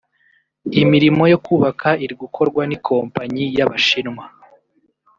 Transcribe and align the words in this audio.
imirimo 0.81 1.23
yo 1.31 1.37
kuyubaka 1.43 1.89
iri 2.03 2.15
gukorwa 2.21 2.61
n’ikompanyi 2.69 3.43
y’Abashinwa 3.57 4.25